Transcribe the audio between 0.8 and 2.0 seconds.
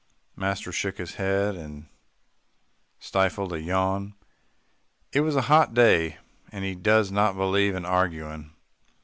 his head, and